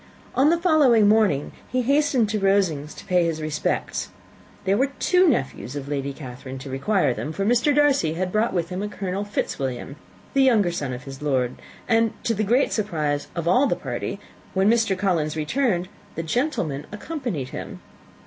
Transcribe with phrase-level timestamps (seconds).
[0.33, 4.09] On the following morning he hastened to Rosings to pay his respects.
[4.65, 7.71] There were two nephews of Lady Catherine to require them, for Mr.
[7.75, 9.97] Darcy had brought with him a Colonel Fitzwilliam,
[10.33, 11.55] the younger son of his uncle, Lord;
[11.87, 14.19] and, to the great surprise of all the party,
[14.55, 14.97] when Mr.
[14.97, 17.79] Collins returned, the gentlemen accompanied him.